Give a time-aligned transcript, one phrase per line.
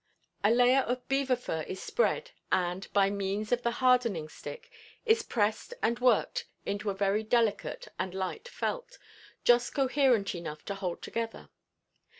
[0.43, 4.71] A layer of beaver fur is spread, and, by means of the "hardening stick,"
[5.05, 8.97] is pressed and worked into a very delicate and light felt,
[9.43, 11.49] just coherent enough to hold together.